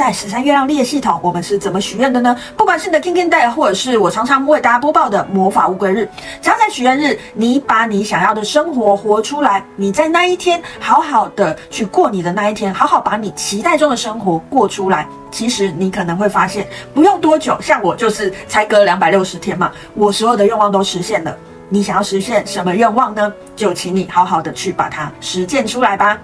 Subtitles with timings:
[0.00, 2.34] 在十三月亮历系统，我们是怎么许愿的呢？
[2.56, 6.08] 不管是你的 Kin Kin Day，或者是我常常为大家播报的魔法乌龟日，
[6.40, 15.06] 只要在许愿日，你把你想要的生活活出来，你在那一天好好的去过你的那一天，好好把你期待中的生活过出来。
[15.30, 21.36] 其实你可能会发现，不用多久，像我就是才隔两百六十天嘛，我所有的愿望都实现了。
[21.68, 23.30] 你想要实现什么愿望呢？
[23.54, 26.18] 就请你好好的去把它实践出来吧。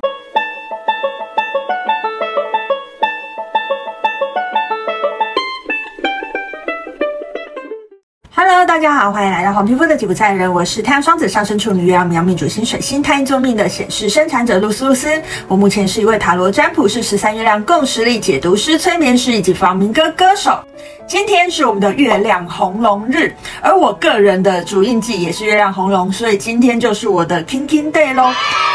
[8.66, 15.09] 大家好，欢迎来到黄皮肤的吉普赛人，我是太阳双子上升处女月亮命主星水星太阴救命的显示生产者露丝露丝。
[15.47, 20.59] 我目前是一位塔罗占卜师、十三月亮共识力解读师、催眠师以及房民歌歌手。
[21.07, 28.25] 今天是我们的月亮红龙日，而我个人的主印记也是月亮红龙，所以今天就是我的 King King Day 喽。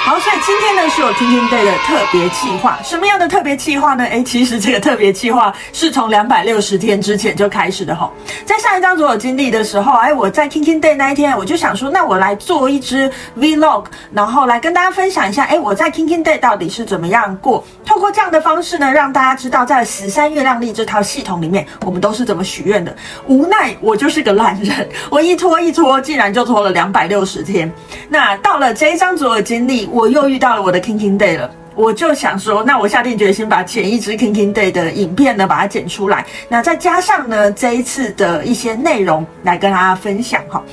[0.03, 2.79] 好，所以今天呢是我 Kin Kin Day 的特别计划。
[2.83, 4.03] 什么样的特别计划呢？
[4.05, 8.11] 诶，其实这个特别计划是从两百六十天之前就开始的吼。
[8.45, 17.63] 在上一张所有经历的时候，诶，我在 King King Day 那一天，我就想说，那我来做一支 Vlog，然后来跟大家分享一下，诶，我在 King King Day 到底是怎么样过。
[17.85, 22.21] 透过这样的方式呢，让大家知道在十三月亮历这套系统里面，我们都是。
[22.31, 22.95] 怎么许愿的？
[23.27, 27.69] 无奈我就是个懒人，我一拖一拖，竟然就拖了两百六十天。
[28.07, 31.51] 那到了这一张左耳经历，我又遇到了我的 King King Day 了。
[31.75, 36.25] 我就想说，那我下定决心把前一支 King King Day 的影片呢，把它剪出来。
[36.47, 40.63] 那再加上呢，这一次的一些内容来跟大家分享哈。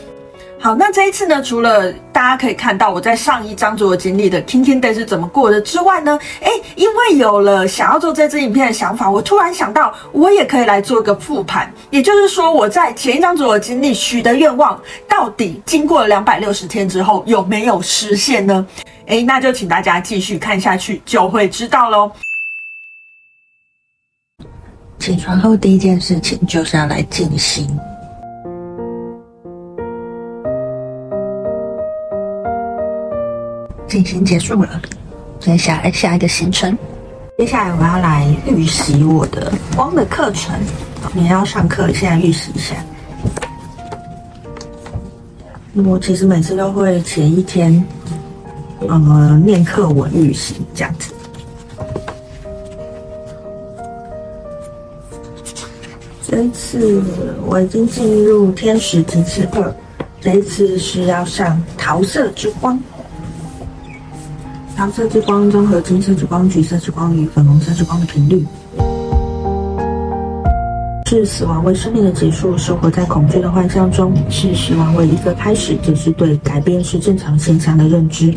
[0.61, 11.73] 好，那这一次呢，除了大家可以看到我在上一张所经历的 Kin Kin Day 是怎么过的之外呢，诶，因为有了想要做这支影片的想法，我突然想到，我也可以来做个复盘。
[11.91, 18.67] 也就是说，我在前一张所经历许的愿望，到底经过了两百六十天之后有没有实现呢？
[19.07, 22.11] 诶，那就请大家继续看下去，就会知道喽。
[24.99, 27.67] 起床后第一件事情就是要来静心。
[33.89, 34.81] 进行结束了，
[35.41, 36.77] 接下来下一个行程。
[37.39, 40.55] 接下来我要来预习我的光的课程，
[41.15, 42.77] 明天要上课，现在预习一下。
[45.87, 47.83] 我其实每次都会前一天，
[48.89, 51.15] 呃，念课文预习这样子。
[56.27, 57.03] 这一次
[57.47, 59.75] 我已经进入天使级次二，
[60.21, 62.79] 这一次是要上桃色之光。
[64.79, 68.47] 桃色之光综合金色之光、橘色之光与粉红色之光的频率，
[71.07, 78.33] 是死亡为生命的结束，生活在恐惧的幻象中；是死亡为一个开始，则是对改变是正常现象的认知。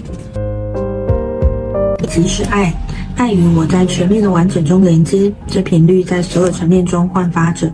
[2.10, 2.74] 即是爱，
[3.18, 7.72] 爱与我在全面的完整中连接，这频率在所有层面中焕发着。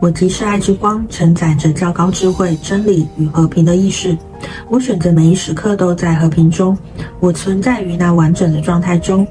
[0.00, 4.16] 我即是爱之光，承载着较高智慧、真理与和平的意识。
[4.68, 6.76] 我选择每一时刻都在和平中，
[7.18, 9.26] 我存在于那完整的状态中。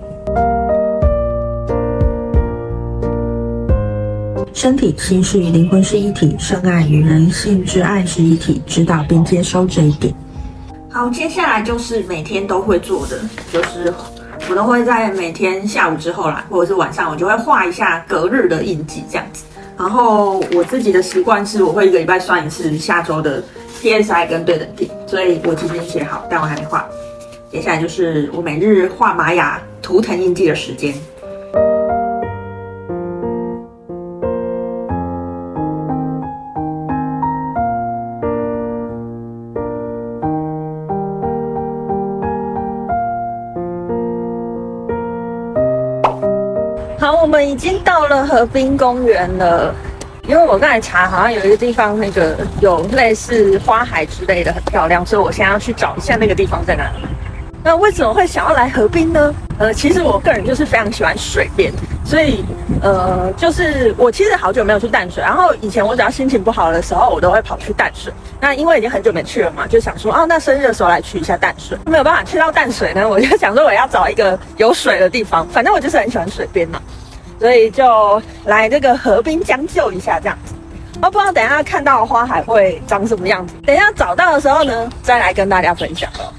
[4.53, 10.13] 身体、心识与灵魂是一体，圣爱与人性之爱是一体，知道并接收这一点。
[10.89, 13.17] 好，接下来就是每天都会做的，
[13.53, 13.93] 就是
[14.49, 19.45] 我都会在每天下午之后啦，或者是晚上，我就会画一下隔日的印记，这样子。
[19.77, 23.41] 然后我自己的习惯是，我会一个礼拜算一次下周的
[23.81, 26.85] PSI 跟对等订，所以我今天写好，但我还没画。
[27.49, 30.93] 接下来就是我每日画玛雅图腾印记的时间。
[46.99, 49.73] 好，我们已经到了河滨公园了。
[50.29, 57.03] 因为我刚才查，好像有一个地方那个有类似花海之类的，很漂亮，所以我现在要去找一下那个地方在哪里。
[57.63, 59.33] 那为什么会想要来河滨呢？
[59.57, 61.73] 呃，其实我个人就是非常喜欢水边，
[62.05, 62.45] 所以
[62.79, 68.13] 呃，就是我其实好久没有去淡水，然后以前我只要心情不好的时候，我都会跑去淡水。
[68.39, 71.75] 那因为已经很久没去了嘛，就想说啊，那生日的时候来去一下淡水。
[71.87, 76.79] 没有办法去到淡水呢，我就想说我要找一个有水的地方，反正我就是很喜欢水边嘛。
[77.39, 80.53] 所以就来这个河滨将就一下，这样子。
[81.01, 83.55] 我不知道等下看到花海会长什么样子。
[83.65, 86.33] 等下找到的时候呢，再来跟大家分享哦。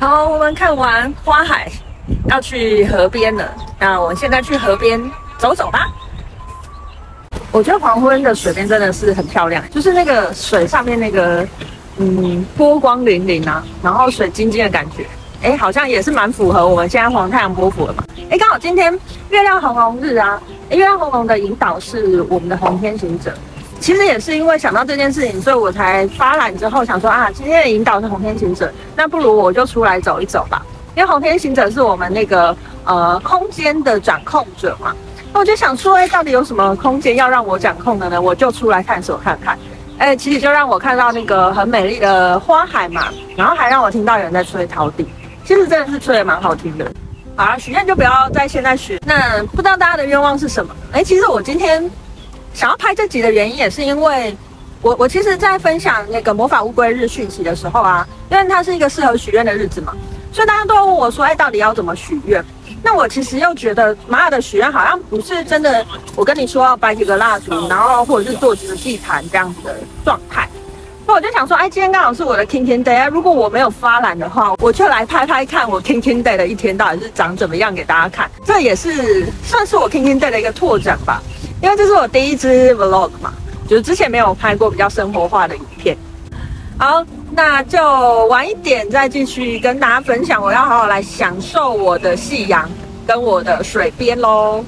[0.00, 1.70] 好，我们看完花海，
[2.26, 3.54] 要去河边了。
[3.78, 5.00] 那我现在去河边
[5.38, 5.88] 走走吧。
[7.54, 11.46] 我觉得黄昏的水边真的是很漂亮，就是那个水上面那个，
[11.98, 15.06] 嗯，波光粼粼啊，然后水晶晶的感觉，
[15.40, 18.02] 哎，好像也是蛮符合我们现在黄太阳波幅的嘛。
[18.28, 18.92] 哎，刚好今天
[19.30, 23.32] 月亮红红日啊，月亮红红的引导是我们的红天行者。
[23.78, 30.66] 其实也是因为想到这件事情，所以我才发懒之后想说啊，今天的引导是红天行者，那不如我就出来走一走吧。
[30.96, 34.92] 因为红天行者是我们那个呃空间的掌控者嘛。
[35.34, 38.22] 我就想说，哎，到底有什么空间要让我掌控的呢？
[38.22, 39.58] 我就出来探索看看。
[39.98, 45.06] 哎，其实就让我看到那个很美丽的花海嘛，然后还让我听到有人在吹陶笛，
[45.44, 46.90] 其实真的是吹得蛮好听的。
[47.36, 48.98] 好了，许愿就不要在现在许。
[49.04, 50.74] 那不知道大家的愿望是什么？
[50.92, 51.90] 哎，其实我今天
[52.52, 54.36] 想要拍这集的原因，也是因为
[54.82, 59.94] 我我其实，在分享那个魔法乌龟日讯息的时候啊，因为它是一个适合许愿的日子嘛，
[60.32, 62.44] 所以大家都问我说，哎，到底要怎么许愿？
[62.84, 65.84] 那我其实又觉得玛雅的许愿好像不是真的，
[66.14, 70.46] 我跟你说要摆几个蜡烛，然后或者是做几个祭坛这样子的状态。
[71.06, 78.30] 那我就想说，哎，今天刚好是我的 King Day 啊，如果我没有发懒的话，我就来拍拍看我 King Day 的一天到底是长怎么样给大家看。
[78.44, 81.22] 这也是算是我 King Day 的一个拓展吧，
[81.62, 83.32] 因为这是我第一支 Vlog 嘛，
[83.66, 85.96] 就是之前没有拍过比较生活化的影片。
[86.78, 87.02] 好。
[87.36, 92.70] 那就晚一点再继续跟大家分享，我要好好来享受我的夕阳
[93.04, 94.64] 跟我的水边喽。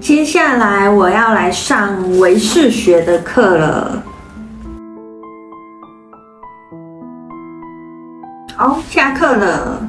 [0.00, 4.02] 接下来我要来上唯识学的课了。
[8.56, 9.88] 好，下课了。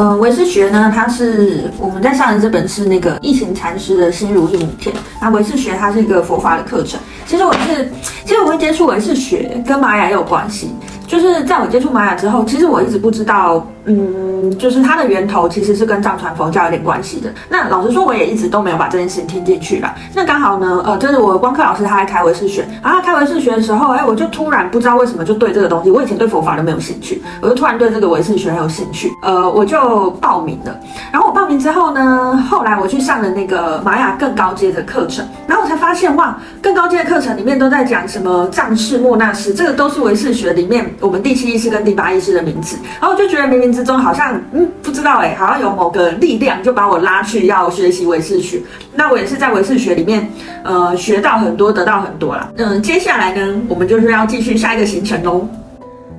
[0.00, 4.96] 呃，唯识学呢，它是我们在上的这本是那个一行禅师的心如意母篇。
[5.20, 6.98] 那唯识学它是一个佛法的课程。
[7.26, 7.92] 其实我是，
[8.24, 10.70] 其实我会接触唯识学跟玛雅也有关系。
[11.06, 17.32] 就是在我接触玛雅之后，其实我一直不知道，嗯，就是它的源头其实是跟藏传佛教有点关系的。
[17.48, 19.94] 那老实说，我也一直都没有把这件事情听进去啦。
[20.14, 30.78] 那刚好呢，呃，就是我光课老师他在开唯识学，然后开唯识学的时候，哎，我就突然不知道为什么就对这个东西，我以前对佛法都没有兴趣，我就突然对这个唯识学很有兴趣，呃，我就报名了。
[31.12, 40.88] 然后我报名之后呢，后来我去上了那个玛雅更高阶的课程，然后我才发现哇，更高阶的课程里面都在讲什么藏式、莫那式，这个都是唯识学里面。
[41.00, 48.60] 我们第七意识跟第八意识的名字，然后我就觉得明明之中好像，嗯，不知道哎，好像有某个力量就把我拉去要学习唯识学。
[48.94, 50.30] 那我也是在唯识学里面，
[50.64, 52.50] 呃，学到很多，得到很多啦。
[52.56, 55.46] 嗯，接下来呢，我们就是要继续下一个行程喽。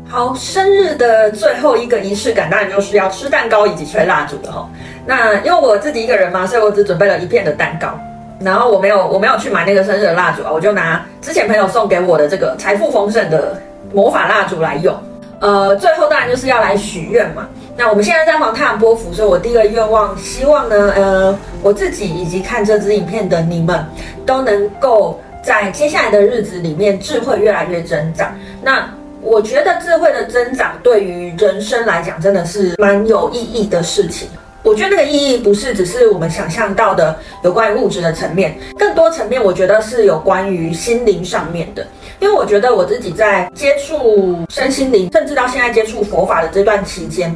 [0.07, 4.67] 好，生日的最后一个仪式感，当然就是要吃蛋糕以及吹蜡烛的哈。
[5.05, 7.97] 那因为我自己一个人嘛，所以我只准备了一片的蛋糕，
[8.41, 13.61] 然后我没有，我没有去买那个生日的蜡烛啊，我就拿之前朋友送给我的这个财富丰盛的
[13.93, 14.93] 魔法蜡烛来用。
[15.41, 17.47] 呃，最后当然就是要来许愿嘛。
[17.75, 23.83] 那我们现在在黄太阳波符，所以我第一个愿望，希望呢，呃，我自己以及看这支影片的你们，
[24.23, 28.37] 都能够在接下来的日子里面智慧越来越增长。
[28.61, 28.87] 那
[29.19, 34.29] 我觉得智慧的增长对于人生来讲，真的是蛮有意义的事情。
[34.63, 41.83] 我觉得那个意义不是只是我们想象到的有关于物质的层面，更多层面，我觉得是有关于心灵上面的。
[42.21, 47.35] 因为我觉得我自己在接触身心灵，甚至到现在接触佛法的这段期间，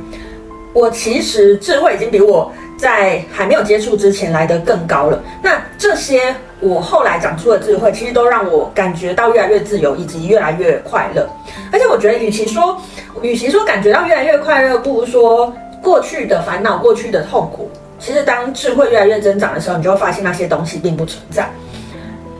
[0.73, 5.19] 我其实智慧已经比我在还没有接触之前来得更高了。
[5.41, 11.27] 那这些我后来长出的智慧，其实都让我感觉到越来越自由，以及越来越快乐。
[11.71, 12.79] 而且我觉得，与其说，
[13.23, 15.51] 与其说感觉到越来越快乐，不如说
[15.81, 21.49] 过去的烦恼、过去的痛苦，其实当智慧越来越增长的时候，你就会发现那些东西并不存在。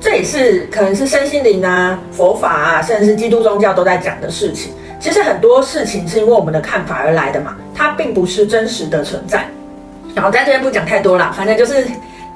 [0.06, 4.72] 这也是可能是身心灵啊、佛法啊，甚至是基督宗教都在讲的事情。
[5.00, 9.48] 其实很多事情是因为我们的看法而来的嘛，它并不是真实的存在。
[10.14, 11.88] 然后在这边不讲太多了，反正就是，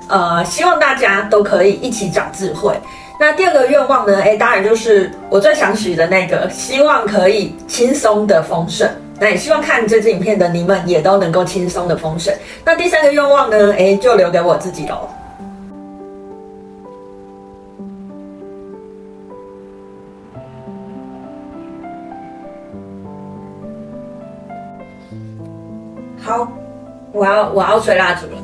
[0.08, 2.74] 呃，希望大家都可以一起长智慧。
[3.20, 4.20] 那第二个愿望呢？
[4.20, 8.90] 诶，当然就是我最想许的那个，希望可以轻松的丰盛。
[9.20, 12.34] 那也希望看这支影片的你们也都能够轻松的丰盛。
[12.66, 13.74] 那第三个愿望呢？
[13.78, 15.08] 诶，就留给我自己喽。
[27.20, 28.42] 我要我要吹蜡烛了。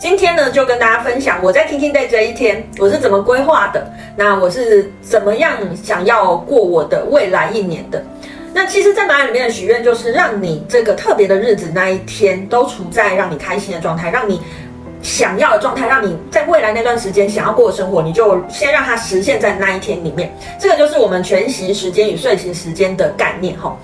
[0.00, 3.86] 今天呢，就跟大家分享我在 King Day 这一天我是怎么规划的。
[4.16, 8.02] 那我是怎么样想要过我的未来一年的？
[8.54, 14.40] 那其实，在玛雅里面的许愿，就是让你这个特别的日子那一天都处在让你开心的状态，让你
[15.02, 20.34] 想要的状态，让你在未来那段时间想要过的生活，你就先让它实现在那一天里面。
[20.58, 23.76] 这个就是我们全息时间与睡醒时间的概念，吼。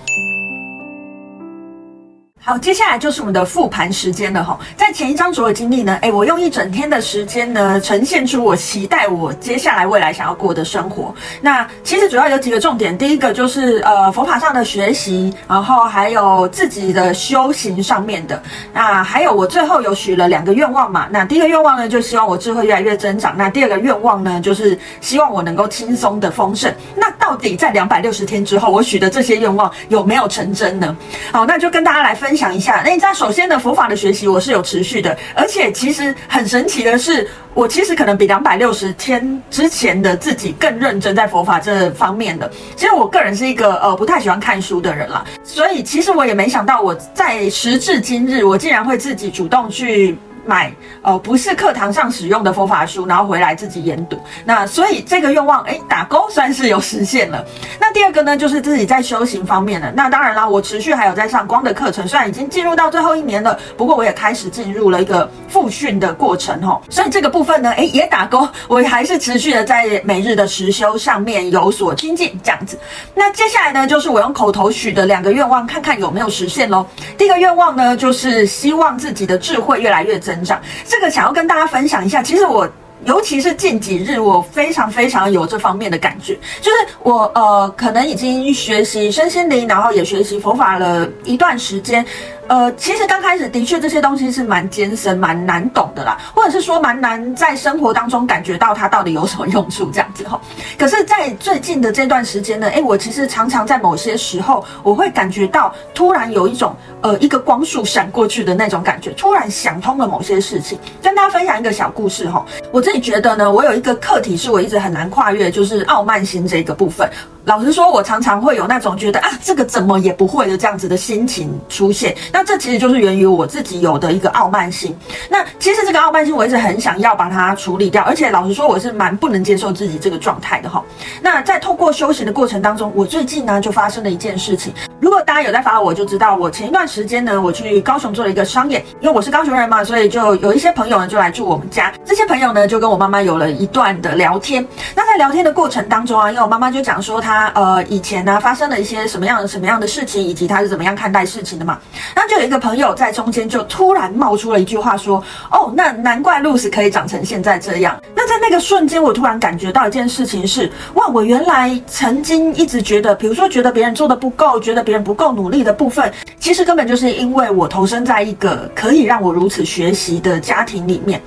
[2.45, 4.59] 好，接下来就是我们的复盘时间了哈。
[4.77, 11.15] 在前一章所有经历呢，诶，我用一整天的时间呢，呈现出我期待我接下来未来想要过的生活。
[11.41, 18.43] 那其实主要有几个重点，第一个就是呃佛法上的学习，然后还有自己的修行上面的。
[18.73, 21.07] 那还有我最后有许了两个愿望嘛。
[21.13, 23.37] 那第一个愿望呢，就希望我智慧越来越增长。
[23.39, 26.75] 那第二个愿望呢，就是希望我能够轻松的丰盛。
[26.97, 30.97] 那到底在两百六十天之后，我许的这些愿望有没有成真呢？
[31.31, 32.32] 好，那就跟大家来分。
[32.33, 42.51] 分享一下，那你知道，首先的，佛法的学习我是有持续的，而且其实很神奇的是，我其实可能比两百六十天之前的自己更认真在佛法这方面的。
[42.75, 50.17] 其实我个人是一个呃不太喜欢看书的人啦，所以其实我也没想到，我在时至今日，我竟然会自己主动去。
[50.45, 50.73] 买
[51.03, 54.19] 呃不是课堂上使用的佛法书，然后回来自己研读。
[54.45, 57.45] 那所以这个愿望哎打勾算是有实现了。
[57.81, 59.93] 那第二个呢，就是自己在修行方面的。
[59.93, 66.83] 那当然啦，我持续还有在上光的课程，虽然已经进入到最后一年了，不过我也开始进入了一个复训的过程吼。
[66.89, 72.79] 所以这个部分呢，哎也打勾，我还是持续的在每日的实修上面有所精进这样子。
[73.15, 76.87] 那接下来呢，就是我用口头许的两个愿望，看看有没有实现喽。
[77.17, 80.32] 第一个愿望呢，就是希望自己的智慧越来越增。
[80.35, 82.23] 成长，这个想要跟大家分享一下。
[82.23, 82.69] 其实我，
[83.05, 92.05] 尤其是近几日，我非常非常有这方面的感觉，就是我呃，可能已经学习身心灵，然后也学习佛法了一段时间。
[92.49, 100.41] 呃，其实刚开始的确这些东西是蛮艰深、蛮难懂的啦，或者是说蛮难在生活当中感觉到它到底有什么用处这样子哈。
[100.77, 110.79] 可是，在最近的这段时间呢，诶，我其实常常在某些时候，我会感觉到突然有一种呃一个光束闪过去的那种感觉，突然想通了某些事情。
[111.01, 117.09] 跟大家分享一个小故事哈，我自己觉得呢，我有一个课题是我一直很难跨越，就是傲慢心这个部分。
[117.45, 122.17] 老实说，我常常会有那种觉得啊，这个怎么也不会的这样子的心情出现。
[122.33, 124.97] 那这其实就是源于我自己有的一个傲慢心。
[125.29, 128.03] 那其实这个傲慢心，我一直很想要把它处理掉。
[128.03, 130.83] 而且老实说，我是蛮不能接受自己这个状态的哈。
[131.21, 134.73] 那在透过修行的过程当中，我最近呢就发生了一件事情。
[135.01, 138.85] 如果大家有在发我，就知道我前一段时间呢，我去高雄做了一个商演。
[139.01, 141.93] 因为我是高雄人嘛，所以就有一些朋友呢就来住我们家。
[142.05, 144.67] 这些朋友呢就跟我妈妈有了一段的聊天。
[144.95, 147.51] 那在聊天的过程当中啊，因为我妈妈就讲说她。
[147.55, 151.79] 呃以前呢、发生了一些什么样什么样的事情，以及她是怎么样看待事情的嘛？
[152.15, 171.21] 那就有一个朋友在中间就突然冒出了一句话说：“哦，那难怪露丝可以长成现在这样。”那在那个瞬间，我突然感觉到一件事情是：哇，我原来曾经一直觉得，比如说觉得别人做的不够，觉得别人不够努力的部分，其实根本就是因为我投身在一个可以让我如此学习的家庭里面。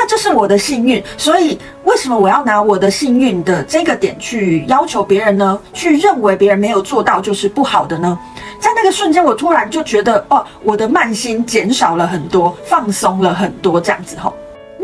[0.00, 5.58] 那这是我的幸运，所以为什么我要拿我的幸运的这个点去要求别人呢？
[5.72, 8.16] 去认为别人没有做到就是不好的呢？
[8.60, 14.32] 在那个瞬间，我突然就觉得，哦，我的慢心减少了很多，放松了很多，这样子吼。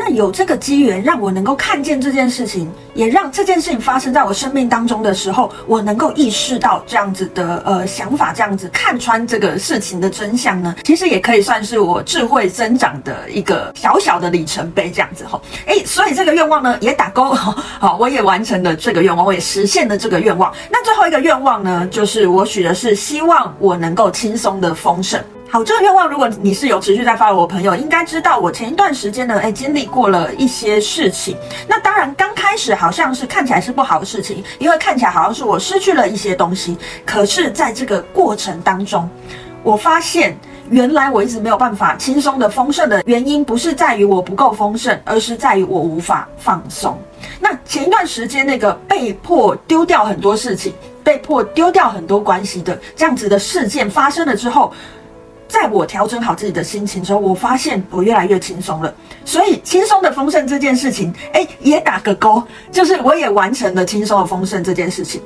[0.07, 15.41] 那有这个机缘让我能够看见这件事情，也让这件事情发生在我生命当中的时候，我能够意识到这样子的呃想法，这样子看穿这个事情的真相呢， 其实也可以算是我智慧增长的一个小小的里程碑，这样子哈。
[15.65, 17.33] 哎，所以这个愿望呢也打勾，
[17.81, 20.53] 好，我也完成了这个愿望，我也实现了这个愿望。
[20.71, 25.19] 那最后一个愿望呢，就是我许的是希望我能够轻松的丰盛。
[25.55, 31.37] 好，这个愿望，如果你是有持续在发我朋友，应该知道我前一段时间呢，哎，经历过了一些事情。
[31.69, 36.77] 那当然，刚开始好像是看起来是不好的事情，因为看起来好像是我失去了一些东西。
[37.07, 39.09] 可是，在这个过程当中，
[39.63, 40.37] 我发现
[40.71, 46.99] 原来我一直没有办法轻松的丰盛的原因，不是在于我不够丰盛，而是在于我无法放松。
[47.39, 54.73] 那前一段时间那个被迫丢掉很多事情，被迫丢掉很多关系的这样子的事件发生了之后。
[55.49, 58.93] 在我调整好自己的心情之后，我发现我越来越轻松了。
[59.25, 65.23] 所以轻松的丰盛这件事情，哎，也打个勾，就是我也完成了轻松的丰盛这件事情。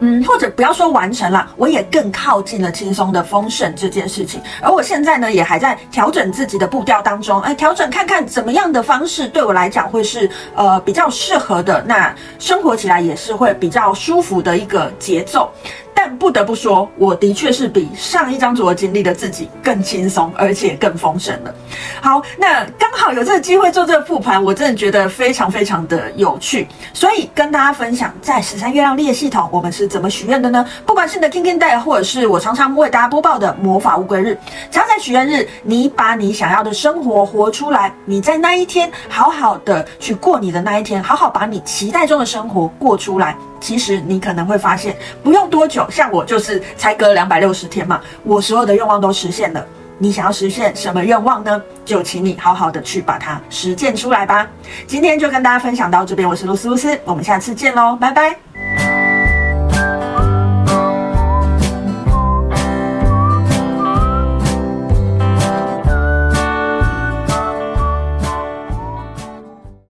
[0.00, 4.38] 嗯，或者不要说完成了，我也更靠近了轻松的丰盛这件事情。
[4.60, 15.50] 而我现在呢，也还在调整自己的步调当中，哎，调整看看怎么样的方式对我来讲会是呃比较适合的，那生活起来也是会比较舒服的一个节奏。
[15.98, 21.54] 但不得不说，我的确是比上一章所经历的自己更轻松，而且更丰盛了。
[22.02, 30.64] 好，那刚好有这个机会做这个复盘，我真的觉得非常非常的有趣，所以跟大家分享，在十三月亮历系统，我们是怎么许愿的呢？
[30.84, 34.38] 不管是你的 Kin Kin Day，或者是我常常为大家播报的魔法乌龟日，
[34.70, 43.34] 只要在许愿日，你把你想要的生活活出来，你在那一天好好的去过你的那一天，好好把你期待中的生活过出来。
[43.58, 49.66] 其实你可能会发现，不用多久，像我就是才隔两百六十天嘛，我所有的愿望都实现了。
[49.98, 51.62] 你想要实现什么愿望呢？
[51.84, 54.46] 就请你好好的去把它实践出来吧。
[54.86, 58.95] 今天就跟大家分享到这边，我是露丝露丝，我们下次见喽，拜拜。